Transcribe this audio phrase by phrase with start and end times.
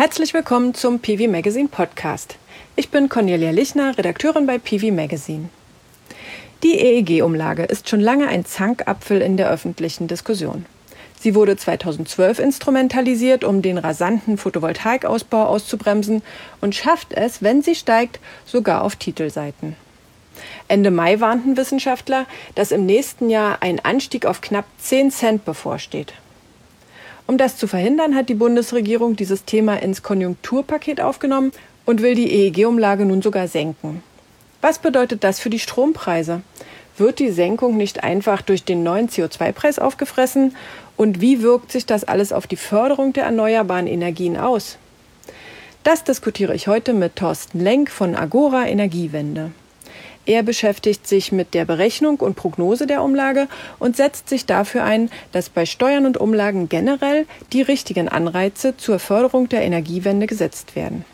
[0.00, 2.36] Herzlich willkommen zum PV Magazine Podcast.
[2.74, 5.50] Ich bin Cornelia Lichner, Redakteurin bei PV Magazine.
[6.62, 10.64] Die EEG-Umlage ist schon lange ein Zankapfel in der öffentlichen Diskussion.
[11.18, 16.22] Sie wurde 2012 instrumentalisiert, um den rasanten Photovoltaikausbau auszubremsen
[16.62, 19.76] und schafft es, wenn sie steigt, sogar auf Titelseiten.
[20.66, 22.24] Ende Mai warnten Wissenschaftler,
[22.54, 26.14] dass im nächsten Jahr ein Anstieg auf knapp 10 Cent bevorsteht.
[27.30, 31.52] Um das zu verhindern, hat die Bundesregierung dieses Thema ins Konjunkturpaket aufgenommen
[31.86, 34.02] und will die EEG-Umlage nun sogar senken.
[34.60, 36.40] Was bedeutet das für die Strompreise?
[36.96, 40.56] Wird die Senkung nicht einfach durch den neuen CO2-Preis aufgefressen?
[40.96, 44.76] Und wie wirkt sich das alles auf die Förderung der erneuerbaren Energien aus?
[45.84, 49.52] Das diskutiere ich heute mit Thorsten Lenk von Agora Energiewende.
[50.26, 53.48] Er beschäftigt sich mit der Berechnung und Prognose der Umlage
[53.78, 58.98] und setzt sich dafür ein, dass bei Steuern und Umlagen generell die richtigen Anreize zur
[58.98, 61.04] Förderung der Energiewende gesetzt werden.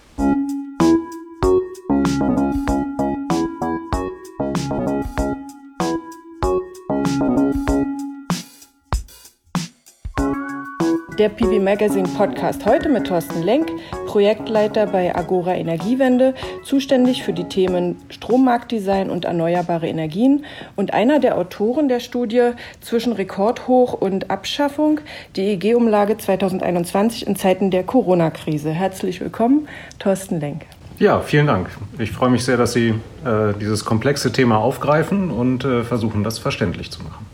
[11.18, 13.70] Der PV Magazine Podcast heute mit Thorsten Lenk,
[14.06, 20.44] Projektleiter bei Agora Energiewende, zuständig für die Themen Strommarktdesign und erneuerbare Energien
[20.74, 22.50] und einer der Autoren der Studie
[22.82, 25.00] zwischen Rekordhoch und Abschaffung,
[25.36, 28.70] die EG-Umlage 2021 in Zeiten der Corona-Krise.
[28.70, 30.66] Herzlich willkommen, Thorsten Lenk.
[30.98, 31.70] Ja, vielen Dank.
[31.98, 32.88] Ich freue mich sehr, dass Sie
[33.24, 37.25] äh, dieses komplexe Thema aufgreifen und äh, versuchen, das verständlich zu machen.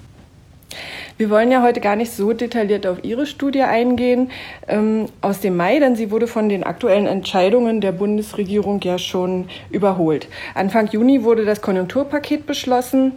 [1.23, 4.33] Wir wollen ja heute gar nicht so detailliert auf Ihre Studie eingehen
[4.67, 9.47] ähm, aus dem Mai, denn sie wurde von den aktuellen Entscheidungen der Bundesregierung ja schon
[9.70, 10.27] überholt.
[10.56, 13.12] Anfang Juni wurde das Konjunkturpaket beschlossen.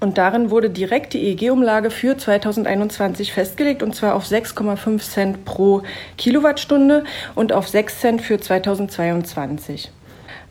[0.00, 5.82] Und darin wurde direkt die EEG-Umlage für 2021 festgelegt, und zwar auf 6,5 Cent pro
[6.16, 9.90] Kilowattstunde und auf 6 Cent für 2022.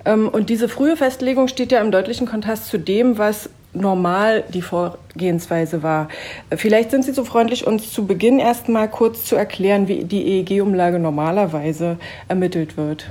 [0.05, 4.61] Ähm, und diese frühe Festlegung steht ja im deutlichen Kontrast zu dem, was normal die
[4.61, 6.07] Vorgehensweise war.
[6.55, 10.39] Vielleicht sind Sie so freundlich, uns zu Beginn erst mal kurz zu erklären, wie die
[10.39, 11.97] EEG-Umlage normalerweise
[12.27, 13.07] ermittelt wird.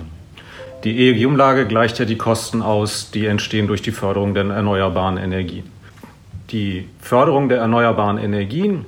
[0.85, 5.65] Die EEG-Umlage gleicht ja die Kosten aus, die entstehen durch die Förderung der erneuerbaren Energien.
[6.51, 8.85] Die Förderung der erneuerbaren Energien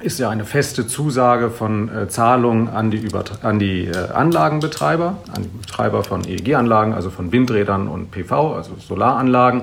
[0.00, 5.18] ist ja eine feste Zusage von äh, Zahlungen an die, Übertra an die äh, Anlagenbetreiber,
[5.34, 9.62] an die Betreiber von EEG-Anlagen, also von Windrädern und PV, also Solaranlagen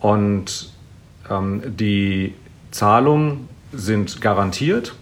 [0.00, 0.72] und
[1.30, 2.34] ähm, die
[2.70, 4.94] Zahlungen sind garantiert.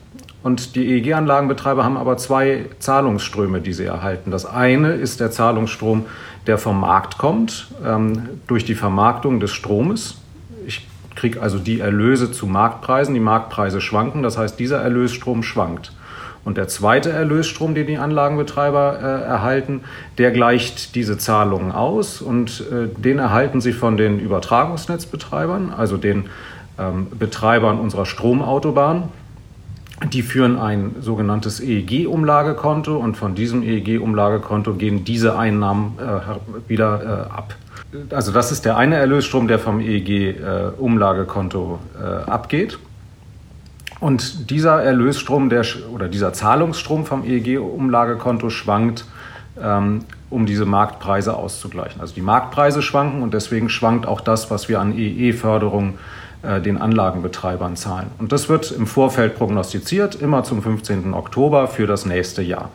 [0.42, 4.30] Und die EEG-Anlagenbetreiber haben aber zwei Zahlungsströme, die sie erhalten.
[4.30, 6.06] Das eine ist der Zahlungsstrom,
[6.46, 10.16] der vom Markt kommt, ähm, durch die Vermarktung des Stromes.
[10.66, 10.86] Ich
[11.16, 13.14] kriege also die Erlöse zu Marktpreisen.
[13.14, 15.92] Die Marktpreise schwanken, das heißt, dieser Erlösstrom schwankt.
[16.48, 19.82] Und der zweite Erlösstrom, den die Anlagenbetreiber äh, erhalten,
[20.16, 26.30] der gleicht diese Zahlungen aus und äh, den erhalten sie von den Übertragungsnetzbetreibern, also den
[26.78, 29.10] ähm, Betreibern unserer Stromautobahn.
[30.10, 36.20] Die führen ein sogenanntes EEG-Umlagekonto und von diesem EEG-Umlagekonto gehen diese Einnahmen äh,
[36.66, 37.56] wieder äh, ab.
[38.08, 42.78] Also das ist der eine Erlösstrom, der vom EEG-Umlagekonto äh, abgeht.
[44.00, 49.04] Und dieser Erlösstrom der, oder dieser Zahlungsstrom vom EEG-Umlagekonto schwankt,
[49.60, 52.00] ähm, um diese Marktpreise auszugleichen.
[52.00, 55.98] Also die Marktpreise schwanken und deswegen schwankt auch das, was wir an EE-Förderung
[56.42, 58.08] äh, den Anlagenbetreibern zahlen.
[58.18, 61.14] Und das wird im Vorfeld prognostiziert, immer zum 15.
[61.14, 62.70] Oktober für das nächste Jahr.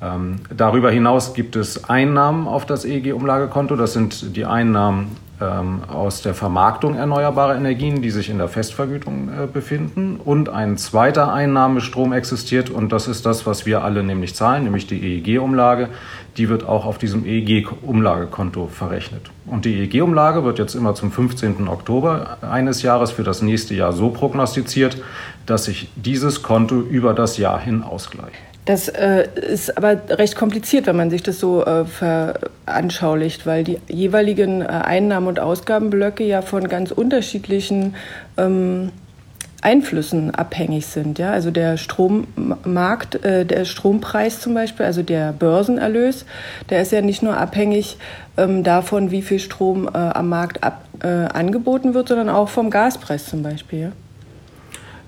[0.00, 3.76] Ähm, darüber hinaus gibt es Einnahmen auf das EEG-Umlagekonto.
[3.76, 9.46] Das sind die Einnahmen aus der Vermarktung erneuerbarer Energien, die sich in der Festvergütung äh,
[9.46, 10.18] befinden.
[10.24, 14.86] Und ein zweiter Einnahmestrom existiert und das ist das, was wir alle nämlich zahlen, nämlich
[14.86, 15.88] die EEG-Umlage.
[16.38, 19.30] Die wird auch auf diesem EEG-Umlagekonto verrechnet.
[19.44, 21.68] Und die EEG-Umlage wird jetzt immer zum 15.
[21.68, 25.02] Oktober eines Jahres für das nächste Jahr so prognostiziert,
[25.44, 28.36] dass sich dieses Konto über das Jahr hin ausgleicht.
[28.66, 33.78] Das äh, ist aber recht kompliziert, wenn man sich das so äh, veranschaulicht, weil die
[33.86, 37.94] jeweiligen äh, Einnahmen- und Ausgabenblöcke ja von ganz unterschiedlichen
[38.36, 38.90] ähm,
[39.62, 41.20] Einflüssen abhängig sind.
[41.20, 41.30] Ja?
[41.30, 46.26] Also der Strommarkt, äh, der Strompreis zum Beispiel, also der Börsenerlös,
[46.68, 47.98] der ist ja nicht nur abhängig
[48.36, 52.70] ähm, davon, wie viel Strom äh, am Markt ab, äh, angeboten wird, sondern auch vom
[52.70, 53.80] Gaspreis zum Beispiel.
[53.80, 53.92] Ja?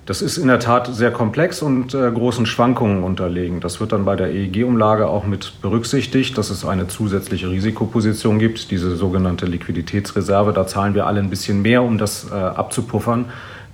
[0.09, 3.59] Das ist in der Tat sehr komplex und äh, großen Schwankungen unterlegen.
[3.59, 8.71] Das wird dann bei der EEG-Umlage auch mit berücksichtigt, dass es eine zusätzliche Risikoposition gibt,
[8.71, 10.51] diese sogenannte Liquiditätsreserve.
[10.51, 13.25] Da zahlen wir alle ein bisschen mehr, um das äh, abzupuffern.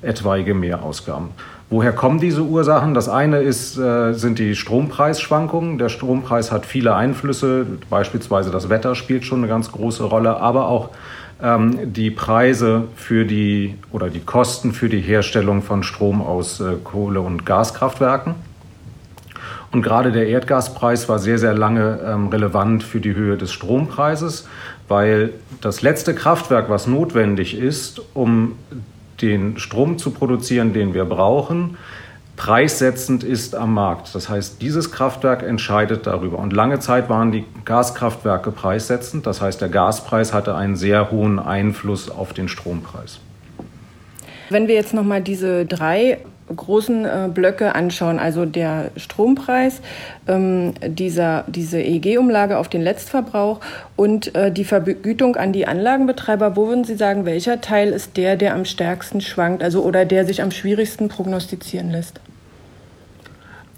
[0.02, 1.30] etwaige Mehrausgaben.
[1.70, 2.94] Woher kommen diese Ursachen?
[2.94, 5.78] Das eine ist, äh, sind die Strompreisschwankungen.
[5.78, 10.68] Der Strompreis hat viele Einflüsse, beispielsweise das Wetter spielt schon eine ganz große Rolle, aber
[10.68, 10.90] auch
[11.40, 17.22] die Preise für die oder die Kosten für die Herstellung von Strom aus äh, Kohle-
[17.22, 18.36] und Gaskraftwerken.
[19.72, 24.48] Und gerade der Erdgaspreis war sehr, sehr lange ähm, relevant für die Höhe des Strompreises,
[24.88, 28.56] weil das letzte Kraftwerk, was notwendig ist, um
[29.22, 31.78] den Strom zu produzieren, den wir brauchen,
[32.36, 34.14] preissetzend ist am Markt.
[34.14, 36.40] Das heißt, dieses Kraftwerk entscheidet darüber.
[36.40, 39.26] Und lange Zeit waren die Gaskraftwerke preissetzend.
[39.26, 43.20] Das heißt, der Gaspreis hatte einen sehr hohen Einfluss auf den Strompreis.
[44.50, 46.20] Wenn wir jetzt noch mal diese drei
[46.56, 49.82] großen äh, Blöcke anschauen, also der Strompreis,
[50.28, 53.62] ähm, dieser, diese EEG-Umlage auf den Letztverbrauch
[53.96, 58.36] und äh, die Vergütung an die Anlagenbetreiber, wo würden Sie sagen, welcher Teil ist der,
[58.36, 62.20] der am stärksten schwankt, also oder der sich am schwierigsten prognostizieren lässt?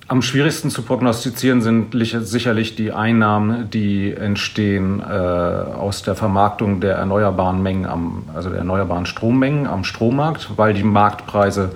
[0.10, 6.96] Am schwierigsten zu prognostizieren sind sicherlich die Einnahmen, die entstehen äh, aus der Vermarktung der
[6.96, 11.72] erneuerbaren Mengen, am, also der erneuerbaren Strommengen am Strommarkt, weil die Marktpreise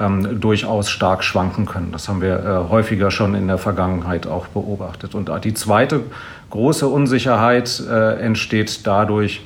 [0.00, 1.92] ähm, durchaus stark schwanken können.
[1.92, 5.14] Das haben wir äh, häufiger schon in der Vergangenheit auch beobachtet.
[5.14, 6.00] Und die zweite
[6.48, 9.42] große Unsicherheit äh, entsteht dadurch,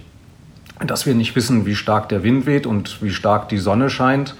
[0.86, 4.36] dass wir nicht wissen, wie stark der Wind weht und wie stark die Sonne scheint.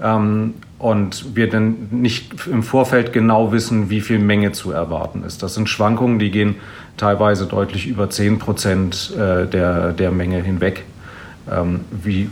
[0.00, 5.40] Ähm, und wir dann nicht im Vorfeld genau wissen, wie viel Menge zu erwarten ist.
[5.42, 6.56] Das sind Schwankungen, die gehen
[6.96, 10.82] teilweise deutlich über 10 Prozent äh, der, der Menge hinweg.
[11.48, 12.30] Ähm, wie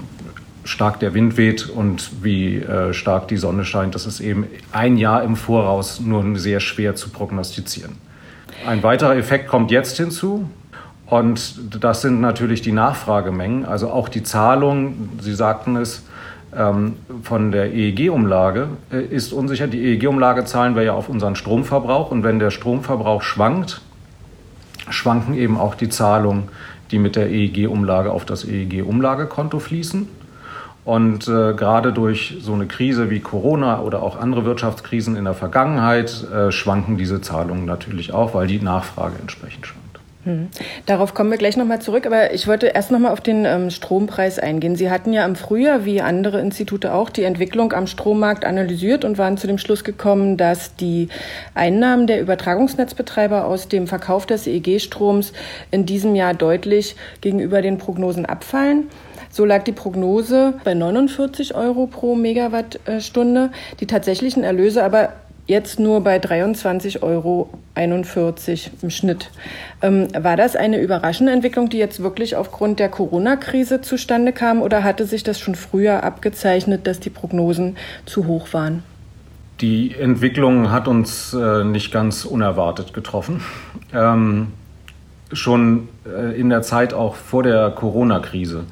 [0.65, 4.97] stark der Wind weht und wie äh, stark die Sonne scheint, das ist eben ein
[4.97, 7.99] Jahr im Voraus nur sehr schwer zu prognostizieren.
[8.67, 10.51] Ein weiterer Effekt kommt jetzt hinzu.
[11.07, 16.05] Und das sind natürlich die Nachfragemengen, also auch die Zahlung, Sie sagten es,
[16.57, 19.67] ähm, von der EEG-Umlage äh, ist unsicher.
[19.67, 23.81] Die EEG-Umlage zahlen wir ja auf unseren Stromverbrauch und wenn der Stromverbrauch schwankt,
[24.89, 26.49] schwanken eben auch die Zahlungen,
[26.91, 30.09] die mit der EEG-Umlage auf das EEG-Umlagekonto fließen.
[30.85, 35.35] Und äh, gerade durch so eine Krise wie Corona oder auch andere Wirtschaftskrisen in der
[35.35, 39.80] Vergangenheit äh, schwanken diese Zahlungen natürlich auch, weil die Nachfrage entsprechend schwankt.
[40.31, 40.49] Hm.
[40.87, 44.39] Darauf kommen wir gleich nochmal zurück, aber ich wollte erst nochmal auf den ähm, Strompreis
[44.39, 44.77] eingehen.
[44.77, 49.19] Sie hatten ja im Frühjahr, wie andere Institute auch, die Entwicklung am Strommarkt analysiert und
[49.19, 51.09] waren zu dem Schluss gekommen, dass die
[51.55, 55.33] Einnahmen der Übertragungsnetzbetreiber aus dem Verkauf des EEG-Stroms
[55.71, 58.89] in diesem Jahr deutlich gegenüber den Prognosen abfallen.
[59.33, 65.11] So lag die Prognose bei 49 Euro pro Megawattstunde, die tatsächlichen Erlöse aber
[65.51, 69.31] jetzt nur bei 23,41 Euro im Schnitt.
[69.83, 74.85] Ähm, war das eine überraschende Entwicklung, die jetzt wirklich aufgrund der Corona-Krise zustande kam oder
[74.85, 77.77] hatte sich das schon früher abgezeichnet, dass die Prognosen
[78.07, 78.85] zu hoch waren?
[79.61, 83.43] Die Entwicklung hat uns äh, nicht ganz unerwartet getroffen.
[83.93, 84.53] Ähm,
[85.33, 88.65] schon äh, in der Zeit auch vor der Corona-Krise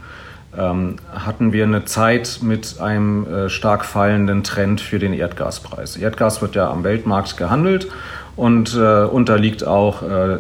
[0.57, 5.97] hatten wir eine Zeit mit einem äh, stark fallenden Trend für den Erdgaspreis.
[5.97, 7.89] Erdgas wird ja am Weltmarkt gehandelt
[8.39, 10.39] und äh, unterliegt auch, äh,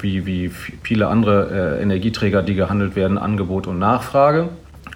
[0.00, 0.48] wie, wie
[0.82, 4.48] viele andere äh, Energieträger, die gehandelt werden, Angebot und Nachfrage.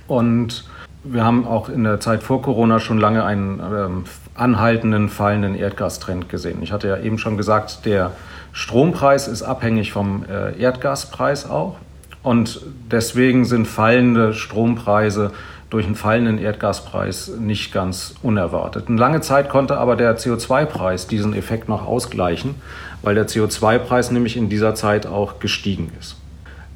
[0.08, 0.64] Und
[1.04, 4.04] wir haben auch in der Zeit vor Corona schon lange einen ähm,
[4.34, 6.58] anhaltenden, fallenden Erdgastrend gesehen.
[6.62, 8.12] Ich hatte ja eben schon gesagt, der
[8.52, 11.76] Strompreis ist abhängig vom äh, Erdgaspreis auch.
[12.24, 15.30] Und deswegen sind fallende Strompreise
[15.70, 18.88] durch einen fallenden Erdgaspreis nicht ganz unerwartet.
[18.88, 22.56] Eine lange Zeit konnte aber der CO2-Preis diesen Effekt noch ausgleichen,
[23.02, 26.16] weil der CO2-Preis nämlich in dieser Zeit auch gestiegen ist.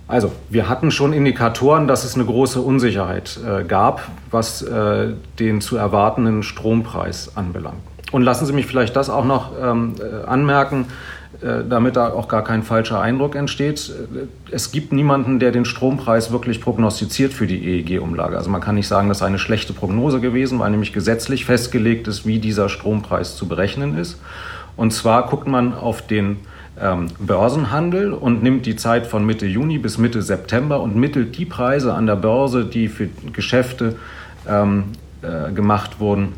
[0.07, 5.61] Also, wir hatten schon Indikatoren, dass es eine große Unsicherheit äh, gab, was äh, den
[5.61, 7.83] zu erwartenden Strompreis anbelangt.
[8.11, 10.87] Und lassen Sie mich vielleicht das auch noch ähm, äh, anmerken.
[11.41, 13.93] Äh, damit da auch gar kein falscher Eindruck entsteht.
[14.51, 18.37] Es gibt niemanden, der den Strompreis wirklich prognostiziert für die EEG-Umlage.
[18.37, 22.09] Also man kann nicht sagen, das sei eine schlechte Prognose gewesen, weil nämlich gesetzlich festgelegt
[22.09, 24.19] ist, wie dieser Strompreis zu berechnen ist.
[24.77, 26.39] Und zwar guckt man auf den
[26.81, 31.45] ähm, Börsenhandel und nimmt die Zeit von Mitte Juni bis Mitte September und mittelt die
[31.45, 33.95] Preise an der Börse, die für Geschäfte
[34.49, 34.85] ähm,
[35.23, 36.33] äh, gemacht wurden,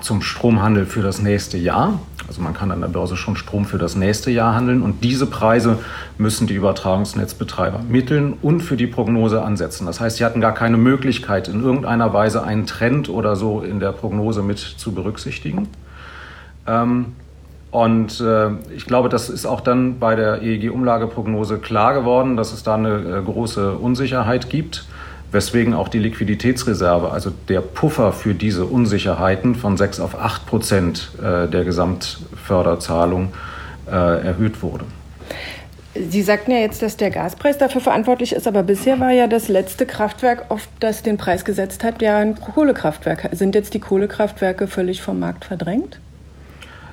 [0.00, 2.00] zum Stromhandel für das nächste Jahr.
[2.28, 5.26] Also man kann an der Börse schon Strom für das nächste Jahr handeln und diese
[5.26, 5.78] Preise
[6.16, 9.86] müssen die Übertragungsnetzbetreiber mitteln und für die Prognose ansetzen.
[9.86, 13.80] Das heißt, sie hatten gar keine Möglichkeit, in irgendeiner Weise einen Trend oder so in
[13.80, 15.68] der Prognose mit zu berücksichtigen.
[16.68, 17.06] Ähm,
[17.72, 22.62] und äh, ich glaube, das ist auch dann bei der EEG-Umlageprognose klar geworden, dass es
[22.62, 24.86] da eine äh, große Unsicherheit gibt
[25.32, 31.12] weswegen auch die Liquiditätsreserve, also der Puffer für diese Unsicherheiten von 6 auf 8 Prozent
[31.22, 33.32] äh, der Gesamtförderzahlung
[33.86, 34.84] äh, erhöht wurde.
[35.94, 39.48] Sie sagten ja jetzt, dass der Gaspreis dafür verantwortlich ist, aber bisher war ja das
[39.48, 43.28] letzte Kraftwerk, auf das den Preis gesetzt hat, ja ein Kohlekraftwerk.
[43.32, 46.00] Sind jetzt die Kohlekraftwerke völlig vom Markt verdrängt?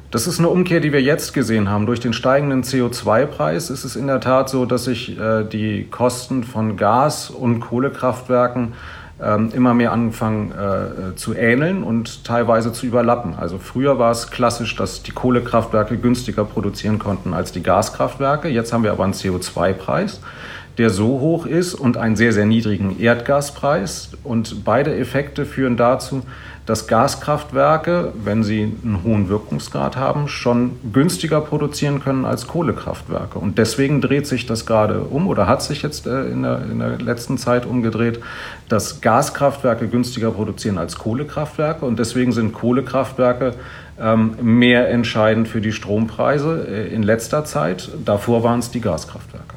[0.09, 1.85] Das ist eine Umkehr, die wir jetzt gesehen haben.
[1.85, 6.45] Durch den steigenden CO2-Preis ist es in der Tat so, dass sich äh, die Kosten
[6.45, 8.71] von Gas- und Kohlekraftwerken
[9.21, 13.35] ähm, immer mehr anfangen äh, zu ähneln und teilweise zu überlappen.
[13.35, 18.47] Also früher war es klassisch, dass die Kohlekraftwerke günstiger produzieren konnten als die Gaskraftwerke.
[18.47, 20.21] Jetzt haben wir aber einen CO2-Preis
[20.77, 24.11] der so hoch ist und einen sehr, sehr niedrigen Erdgaspreis.
[24.23, 26.21] Und beide Effekte führen dazu,
[26.67, 33.39] dass Gaskraftwerke, wenn sie einen hohen Wirkungsgrad haben, schon günstiger produzieren können als Kohlekraftwerke.
[33.39, 36.79] Und deswegen dreht sich das gerade um oder hat sich jetzt äh, in der, in
[36.79, 38.19] der letzten Zeit umgedreht,
[38.67, 41.85] dass Gaskraftwerke günstiger produzieren als Kohlekraftwerke.
[41.85, 43.53] Und deswegen sind Kohlekraftwerke
[43.97, 47.89] ähm, mehr entscheidend für die Strompreise äh, in letzter Zeit.
[48.03, 49.55] Davor waren es die Gaskraftwerke.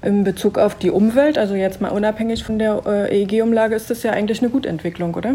[0.00, 4.02] In Bezug auf die Umwelt, also jetzt mal unabhängig von der äh, EEG-Umlage, ist das
[4.04, 5.34] ja eigentlich eine Gutentwicklung, oder?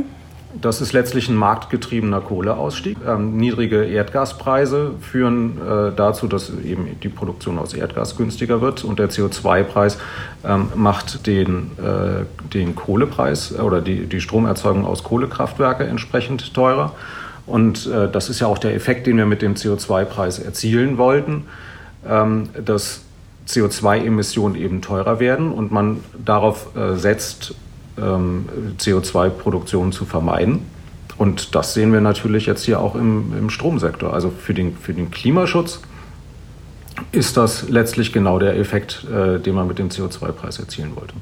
[0.61, 2.97] Das ist letztlich ein marktgetriebener Kohleausstieg.
[3.07, 8.99] Ähm, niedrige Erdgaspreise führen äh, dazu, dass eben die Produktion aus Erdgas günstiger wird und
[8.99, 9.97] der CO2-Preis
[10.45, 16.93] ähm, macht den, äh, den Kohlepreis oder die, die Stromerzeugung aus Kohlekraftwerke entsprechend teurer.
[17.45, 21.45] Und äh, das ist ja auch der Effekt, den wir mit dem CO2-Preis erzielen wollten,
[22.07, 23.01] ähm, dass
[23.47, 27.55] CO2-Emissionen eben teurer werden und man darauf äh, setzt,
[27.97, 28.45] ähm,
[28.77, 30.61] CO2-Produktion zu vermeiden.
[31.17, 34.13] Und das sehen wir natürlich jetzt hier auch im, im Stromsektor.
[34.13, 35.81] Also für den, für den Klimaschutz
[37.11, 41.13] ist das letztlich genau der Effekt, äh, den man mit dem CO2-Preis erzielen wollte.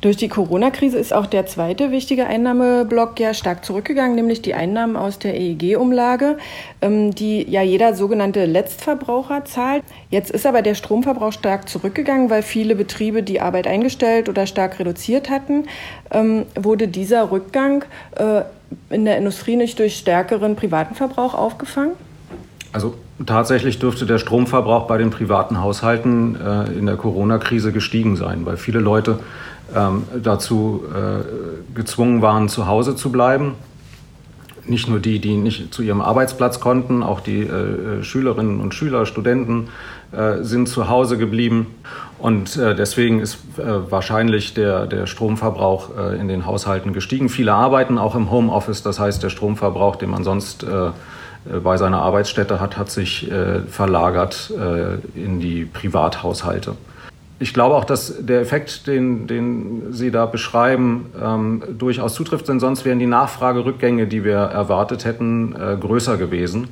[0.00, 4.96] Durch die Corona-Krise ist auch der zweite wichtige Einnahmeblock ja stark zurückgegangen, nämlich die Einnahmen
[4.96, 6.38] aus der EEG-Umlage,
[6.80, 9.82] ähm, die ja jeder sogenannte Letztverbraucher zahlt.
[10.10, 14.78] Jetzt ist aber der Stromverbrauch stark zurückgegangen, weil viele Betriebe die Arbeit eingestellt oder stark
[14.78, 15.66] reduziert hatten.
[16.12, 17.84] Ähm, wurde dieser Rückgang
[18.16, 18.42] äh,
[18.90, 21.92] in der Industrie nicht durch stärkeren privaten Verbrauch aufgefangen?
[22.72, 22.94] Also
[23.26, 28.56] tatsächlich dürfte der Stromverbrauch bei den privaten Haushalten äh, in der Corona-Krise gestiegen sein, weil
[28.56, 29.18] viele Leute
[29.74, 33.54] ähm, dazu äh, gezwungen waren, zu Hause zu bleiben.
[34.64, 39.06] Nicht nur die, die nicht zu ihrem Arbeitsplatz konnten, auch die äh, Schülerinnen und Schüler,
[39.06, 39.68] Studenten
[40.12, 41.66] äh, sind zu Hause geblieben.
[42.18, 47.28] Und äh, deswegen ist äh, wahrscheinlich der, der Stromverbrauch in den Haushalten gestiegen.
[47.28, 50.90] Viele arbeiten auch im Homeoffice, das heißt, der Stromverbrauch, den man sonst äh,
[51.62, 56.76] bei seiner Arbeitsstätte hat, hat sich äh, verlagert äh, in die Privathaushalte.
[57.40, 62.58] Ich glaube auch, dass der Effekt, den, den Sie da beschreiben, ähm, durchaus zutrifft, denn
[62.58, 66.68] sonst wären die Nachfragerückgänge, die wir erwartet hätten, äh, größer gewesen.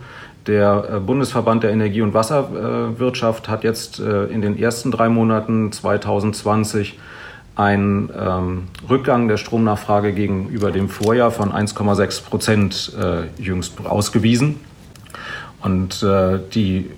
[0.49, 5.71] Der äh, Bundesverband der Energie- und Wasserwirtschaft hat jetzt äh, in den ersten drei Monaten
[5.71, 6.99] 2020
[7.55, 14.61] ein ähm, Rückgang der Stromnachfrage gegenüber dem Vorjahr von 1,6 Prozent äh, jüngst ausgewiesen.
[15.63, 16.91] Und äh, die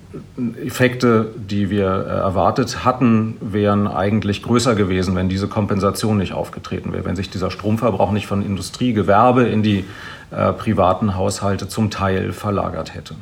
[0.65, 6.93] Effekte, die wir äh, erwartet hatten, wären eigentlich größer gewesen, wenn diese Kompensation nicht aufgetreten
[6.93, 9.85] wäre, wenn sich dieser Stromverbrauch nicht von Industrie, Gewerbe in die
[10.31, 13.15] äh, privaten Haushalte zum Teil verlagert hätte.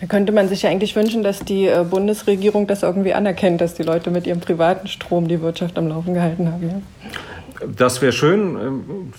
[0.00, 3.74] Da könnte man sich ja eigentlich wünschen, dass die äh, Bundesregierung das irgendwie anerkennt, dass
[3.74, 6.62] die Leute mit ihrem privaten Strom die Wirtschaft am Laufen gehalten haben.
[6.62, 6.80] Ja?
[7.76, 8.56] Das wäre schön.
[8.56, 9.12] Ähm,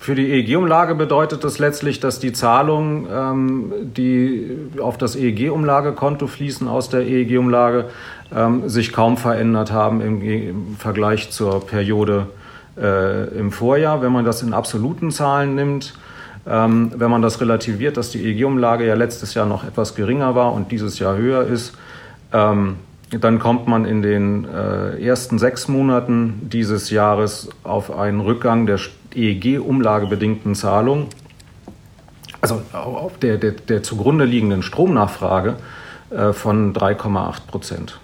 [0.00, 6.68] für die EEG-Umlage bedeutet das letztlich, dass die Zahlungen, ähm, die auf das EEG-Umlagekonto fließen
[6.68, 7.86] aus der EEG-Umlage,
[8.34, 12.26] ähm, sich kaum verändert haben im Vergleich zur Periode
[12.76, 14.02] äh, im Vorjahr.
[14.02, 15.94] Wenn man das in absoluten Zahlen nimmt,
[16.46, 20.52] ähm, wenn man das relativiert, dass die EEG-Umlage ja letztes Jahr noch etwas geringer war
[20.52, 21.74] und dieses Jahr höher ist,
[22.32, 22.76] ähm,
[23.10, 28.80] dann kommt man in den äh, ersten sechs Monaten dieses Jahres auf einen Rückgang der
[29.14, 31.06] EEG-umlagebedingten Zahlung,
[32.40, 35.56] also auf der, der, der zugrunde liegenden Stromnachfrage
[36.10, 38.00] äh, von 3,8 Prozent.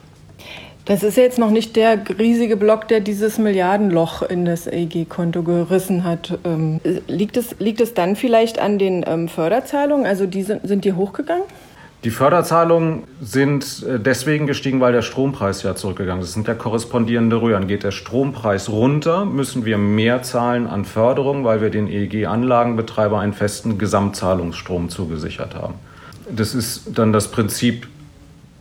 [0.85, 6.03] Das ist jetzt noch nicht der riesige Block, der dieses Milliardenloch in das EG-Konto gerissen
[6.03, 6.39] hat.
[6.45, 10.07] Ähm, liegt, es, liegt es dann vielleicht an den ähm, Förderzahlungen?
[10.07, 11.45] Also die sind, sind die hochgegangen?
[12.05, 16.31] Die Förderzahlungen sind äh, deswegen gestiegen, weil der Strompreis ja zurückgegangen ist.
[16.31, 17.69] Das sind ja korrespondierende Röhren.
[17.69, 23.35] Geht der Strompreis runter, müssen wir mehr zahlen an Förderung, weil wir den EEG-Anlagenbetreiber einen
[23.35, 25.75] festen Gesamtzahlungsstrom zugesichert haben.
[26.29, 27.87] Das ist dann das Prinzip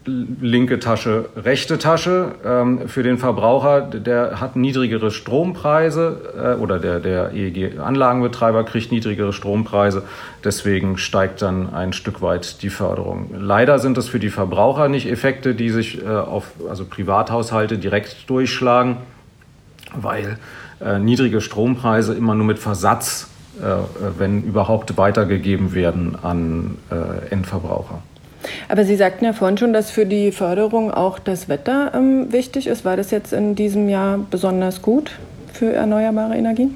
[0.05, 2.33] linke Tasche, rechte Tasche.
[2.43, 9.31] Ähm, für den Verbraucher, der hat niedrigere Strompreise äh, oder der, der EEG-Anlagenbetreiber kriegt niedrigere
[9.31, 10.03] Strompreise.
[10.43, 13.29] Deswegen steigt dann ein Stück weit die Förderung.
[13.37, 18.29] Leider sind es für die Verbraucher nicht Effekte, die sich äh, auf also Privathaushalte direkt
[18.29, 18.97] durchschlagen,
[19.93, 20.39] weil
[20.83, 23.29] äh, niedrige Strompreise immer nur mit Versatz,
[23.59, 23.65] äh,
[24.17, 28.01] wenn überhaupt, weitergegeben werden an äh, Endverbraucher.
[28.67, 32.67] Aber Sie sagten ja vorhin schon, dass für die Förderung auch das Wetter ähm, wichtig
[32.67, 32.85] ist.
[32.85, 35.11] War das jetzt in diesem Jahr besonders gut
[35.53, 36.75] für erneuerbare Energien?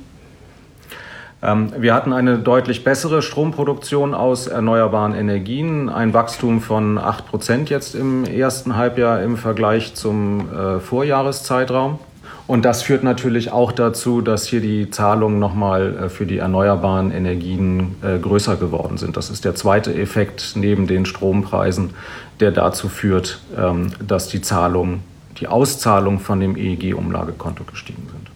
[1.46, 7.70] Ähm, wir hatten eine deutlich bessere Stromproduktion aus erneuerbaren Energien, ein Wachstum von 8 Prozent
[7.70, 12.00] jetzt im ersten Halbjahr im Vergleich zum äh, Vorjahreszeitraum.
[12.48, 17.12] Und das führt natürlich auch dazu, dass hier die Zahlungen nochmal äh, für die erneuerbaren
[17.12, 19.18] Energien äh, größer geworden sind.
[19.18, 21.92] Das ist der zweite Effekt neben den Strompreisen,
[22.40, 25.02] der dazu führt, ähm, dass die Zahlungen,
[25.40, 28.30] die Auszahlungen von dem EEG-Umlagekonto gestiegen sind.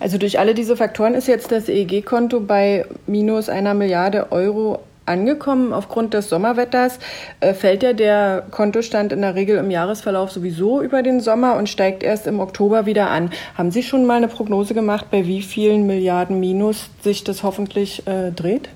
[0.00, 5.72] Also durch alle diese Faktoren ist jetzt das EEG-Konto bei minus einer Milliarde Euro angekommen.
[5.72, 6.98] Aufgrund des Sommerwetters
[7.40, 11.68] äh, fällt ja der Kontostand in der Regel im Jahresverlauf sowieso über den Sommer und
[11.68, 13.30] steigt erst im Oktober wieder an.
[13.56, 18.06] Haben Sie schon mal eine Prognose gemacht, bei wie vielen Milliarden Minus sich das hoffentlich
[18.06, 18.68] äh, dreht?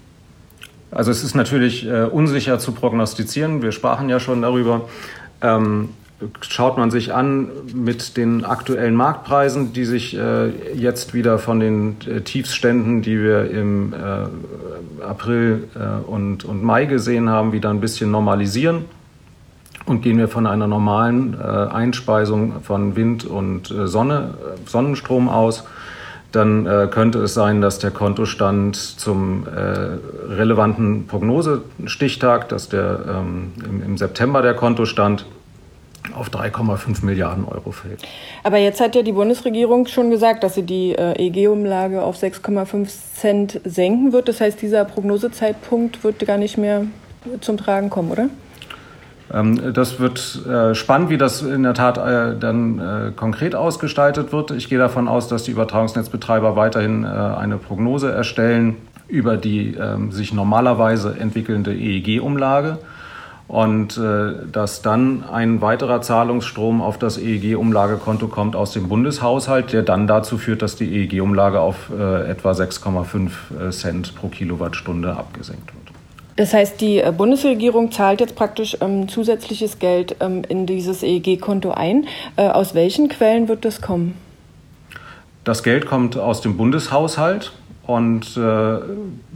[0.90, 3.62] Also es ist natürlich äh, unsicher zu prognostizieren.
[3.62, 4.88] Wir sprachen ja schon darüber.
[5.42, 5.90] Ähm,
[6.40, 11.96] schaut man sich an mit den aktuellen Marktpreisen, die sich äh, jetzt wieder von den
[12.06, 17.80] äh, Tiefsständen, die wir im äh, April äh, und, und Mai gesehen haben, wieder ein
[17.80, 18.84] bisschen normalisieren.
[19.86, 24.34] Und gehen wir von einer normalen äh, Einspeisung von Wind und äh, Sonne,
[24.66, 25.64] Sonnenstrom aus,
[26.30, 33.96] dann könnte es sein, dass der Kontostand zum relevanten Prognosestichtag, dass der ähm, im, im
[33.96, 35.24] September der Kontostand
[36.14, 38.02] auf 3,5 Milliarden Euro fällt.
[38.42, 42.88] Aber jetzt hat ja die Bundesregierung schon gesagt, dass sie die äh, EG-Umlage auf 6,5
[43.14, 44.28] Cent senken wird.
[44.28, 46.86] Das heißt, dieser Prognosezeitpunkt wird gar nicht mehr
[47.40, 48.28] zum Tragen kommen, oder?
[49.32, 54.50] Ähm, das wird äh, spannend, wie das in der Tat äh, dann konkret ausgestaltet wird.
[54.52, 58.76] Ich gehe davon aus, dass die Übertragungsnetzbetreiber weiterhin eine Prognose erstellen
[59.08, 62.78] über die ähm, sich normalerweise entwickelnde EEG-Umlage
[63.48, 69.82] und äh, dass dann ein weiterer Zahlungsstrom auf das EEG-Umlagekonto kommt aus dem Bundeshaushalt, der
[69.82, 73.30] dann dazu führt, dass die EEG-Umlage auf äh, etwa 6,5
[73.68, 75.78] äh, Cent pro Kilowattstunde abgesenkt wird.
[76.36, 81.70] Das heißt, die äh, Bundesregierung zahlt jetzt praktisch ähm, zusätzliches Geld ähm, in dieses EEG-Konto
[81.70, 82.06] ein.
[82.36, 84.14] Äh, aus welchen Quellen wird das kommen?
[85.44, 87.52] Das Geld kommt aus dem Bundeshaushalt.
[87.88, 88.80] Und äh,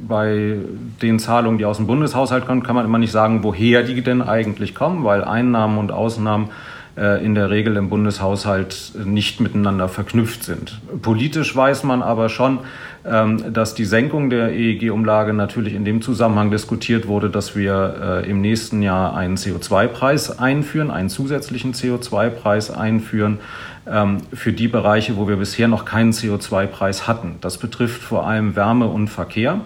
[0.07, 0.57] bei
[1.01, 4.21] den Zahlungen, die aus dem Bundeshaushalt kommen, kann man immer nicht sagen, woher die denn
[4.21, 6.51] eigentlich kommen, weil Einnahmen und Ausnahmen
[6.95, 10.79] in der Regel im Bundeshaushalt nicht miteinander verknüpft sind.
[11.01, 12.59] Politisch weiß man aber schon,
[13.05, 18.31] ähm, dass die Senkung der EEG-Umlage natürlich in dem Zusammenhang diskutiert wurde, dass wir äh,
[18.31, 23.41] im nächsten Jahr einen CO2-Preis einführen, einen zusätzlichen CO2-Preis einführen
[23.89, 27.37] ähm, für die Bereiche, wo wir bisher noch keinen CO2-Preis hatten.
[27.41, 29.63] Das betrifft vor allem Wärme und Verkehr.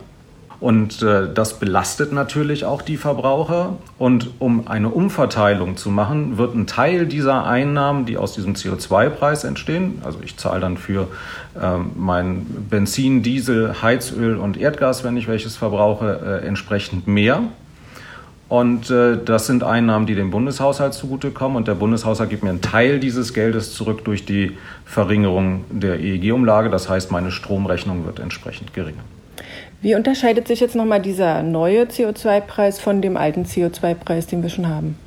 [0.59, 3.77] Und äh, das belastet natürlich auch die Verbraucher.
[3.99, 9.45] Und um eine Umverteilung zu machen, wird ein Teil dieser Einnahmen, die aus diesem CO2-Preis
[9.45, 11.09] entstehen, also ich zahle dann für
[11.61, 17.43] ähm, mein Benzin, Diesel, Heizöl und Erdgas, wenn ich welches verbrauche, äh, entsprechend mehr.
[18.49, 21.57] Und äh, das sind Einnahmen, die dem Bundeshaushalt zugutekommen.
[21.57, 26.71] Und der Bundeshaushalt gibt mir einen Teil dieses Geldes zurück durch die Verringerung der EEG-Umlage.
[26.71, 29.03] Das heißt, meine Stromrechnung wird entsprechend geringer.
[29.87, 34.67] Wie unterscheidet sich jetzt nochmal dieser neue CO2-Preis von dem alten CO2-Preis, den wir schon
[34.67, 34.99] haben?